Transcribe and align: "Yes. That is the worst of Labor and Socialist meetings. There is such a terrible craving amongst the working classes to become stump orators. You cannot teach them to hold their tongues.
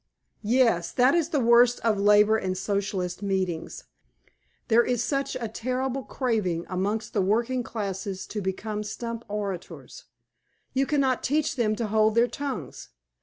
"Yes. 0.41 0.91
That 0.91 1.13
is 1.13 1.29
the 1.29 1.39
worst 1.39 1.79
of 1.81 1.99
Labor 1.99 2.35
and 2.35 2.57
Socialist 2.57 3.21
meetings. 3.21 3.83
There 4.67 4.83
is 4.83 5.03
such 5.03 5.35
a 5.39 5.47
terrible 5.47 6.01
craving 6.01 6.65
amongst 6.69 7.13
the 7.13 7.21
working 7.21 7.61
classes 7.61 8.25
to 8.25 8.41
become 8.41 8.81
stump 8.83 9.23
orators. 9.27 10.05
You 10.73 10.87
cannot 10.87 11.21
teach 11.21 11.55
them 11.55 11.75
to 11.75 11.85
hold 11.85 12.15
their 12.15 12.27
tongues. 12.27 12.89